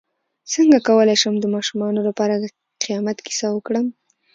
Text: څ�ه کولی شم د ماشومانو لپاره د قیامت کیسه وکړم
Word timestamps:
څ�ه 0.51 0.77
کولی 0.87 1.15
شم 1.21 1.35
د 1.39 1.45
ماشومانو 1.55 1.99
لپاره 2.07 2.33
د 2.37 2.45
قیامت 2.83 3.17
کیسه 3.25 3.47
وکړم 3.51 3.85